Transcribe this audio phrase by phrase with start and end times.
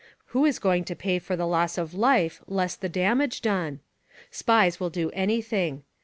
[0.29, 3.81] Who is going to pay for the loss of life, less the damage done?
[4.31, 5.83] Spies v/ill do anything.